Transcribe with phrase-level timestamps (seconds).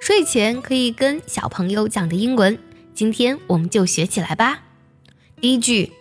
[0.00, 2.58] 睡前可以跟小朋友讲的英文，
[2.94, 4.62] 今天我们就学起来吧。
[5.42, 5.92] 第一句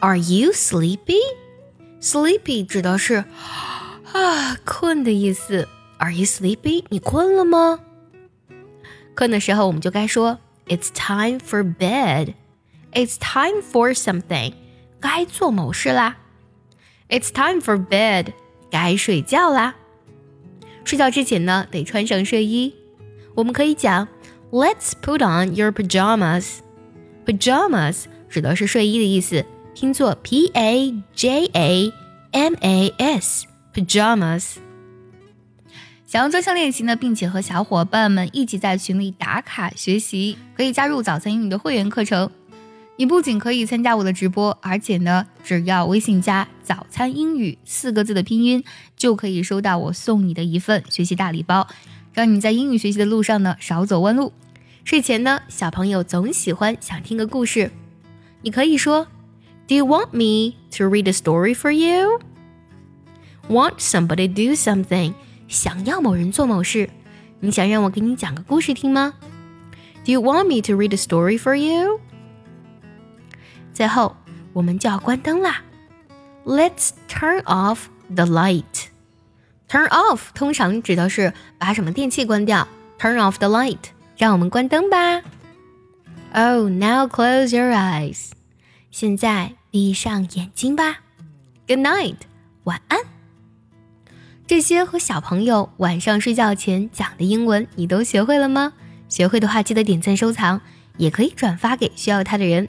[0.00, 3.26] ，Are you sleepy？Sleepy 指的是
[4.10, 5.68] 啊困的意思。
[5.98, 6.86] Are you sleepy？
[6.88, 7.80] 你困了吗？
[9.14, 12.32] 困的时候我们就该说 It's time for bed。
[12.92, 14.54] It's time for something。
[14.98, 16.16] 该做某事啦。
[17.10, 18.28] It's time for bed。
[18.70, 19.74] 该睡觉啦。
[20.84, 22.74] 睡觉之前呢，得穿上睡衣。
[23.34, 24.06] 我们可以讲
[24.50, 26.58] ，Let's put on your pajamas。
[27.24, 31.92] Pajamas 指的是睡衣的意思，拼作 P A J A
[32.32, 33.46] M A S。
[33.74, 34.56] Pajamas。
[36.04, 42.30] 想要专项练习呢，并且和小伙伴们一起在群里打卡学习，可以加入早餐英语的会员课程。
[43.02, 48.62] 你不仅可以参加我的直播，而且呢，只要微信加“早餐英语”四个字的拼音，
[48.96, 51.66] 就可以收到我送你的一份学习大礼包，
[52.12, 54.32] 让你在英语学习的路上呢少走弯路。
[54.84, 57.72] 睡前呢，小朋友总喜欢想听个故事，
[58.42, 59.08] 你可以说
[59.66, 62.20] ：“Do you want me to read a story for you?
[63.48, 65.14] Want somebody do something？”
[65.48, 66.88] 想要某人做某事，
[67.40, 69.14] 你想让我给你讲个故事听吗
[70.04, 71.98] ？Do you want me to read a story for you?
[73.72, 74.16] 最后，
[74.52, 75.62] 我们就要关灯啦。
[76.44, 78.88] Let's turn off the light.
[79.68, 82.66] Turn off 通常指的是把什么电器关掉。
[82.98, 83.78] Turn off the light，
[84.16, 85.22] 让我们关灯吧。
[86.34, 88.30] Oh, now close your eyes.
[88.90, 91.00] 现在闭上眼睛吧。
[91.66, 92.16] Good night，
[92.64, 93.00] 晚安。
[94.46, 98.74] 这些和小朋友晚上睡觉前讲的英文，你都学会了吗？
[99.08, 100.60] 学会的话，记得点赞收藏，
[100.98, 102.68] 也可以转发给需要它的人。